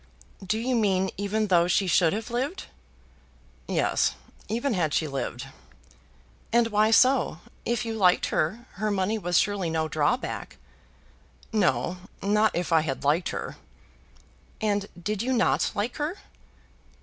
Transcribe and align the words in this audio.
"Do 0.43 0.57
you 0.57 0.73
mean 0.75 1.11
even 1.15 1.45
though 1.45 1.67
she 1.67 1.85
should 1.85 2.11
have 2.11 2.31
lived?" 2.31 2.63
"Yes; 3.67 4.15
even 4.49 4.73
had 4.73 4.95
she 4.95 5.07
lived." 5.07 5.49
"And 6.51 6.69
why 6.69 6.89
so? 6.89 7.41
If 7.65 7.85
you 7.85 7.93
liked 7.93 8.29
her, 8.29 8.65
her 8.81 8.89
money 8.89 9.19
was 9.19 9.37
surely 9.37 9.69
no 9.69 9.87
drawback." 9.87 10.57
"No; 11.53 11.97
not 12.19 12.55
if 12.55 12.71
I 12.73 12.81
had 12.81 13.03
liked 13.03 13.29
her." 13.29 13.57
"And 14.59 14.87
did 14.99 15.21
you 15.21 15.33
not 15.33 15.71
like 15.75 15.97
her?" 15.97 16.17